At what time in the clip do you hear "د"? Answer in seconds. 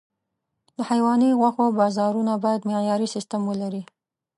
0.75-0.79